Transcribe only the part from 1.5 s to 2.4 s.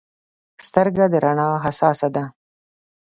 حساسه ده.